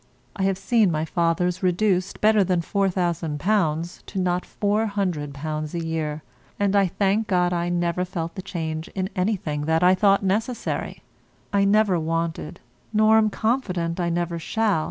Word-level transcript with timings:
I 0.35 0.41
have 0.45 0.57
seen 0.57 0.89
my 0.89 1.05
father's 1.05 1.61
reduced, 1.61 2.21
better 2.21 2.43
than 2.43 2.61
£4000, 2.61 4.03
to 4.07 4.19
not 4.19 4.43
£400 4.59 5.73
a 5.75 5.85
year, 5.85 6.23
and 6.59 6.75
I 6.75 6.87
thank 6.87 7.27
God 7.27 7.53
I 7.53 7.69
never 7.69 8.03
felt 8.03 8.33
the 8.33 8.41
change 8.41 8.87
in 8.95 9.11
anything 9.15 9.65
that 9.65 9.83
I 9.83 9.93
thought 9.93 10.23
necessary. 10.23 11.03
I 11.53 11.65
never 11.65 11.99
wanted, 11.99 12.59
nor 12.91 13.19
am 13.19 13.29
confident 13.29 13.99
I 13.99 14.09
never 14.09 14.39
shall. 14.39 14.79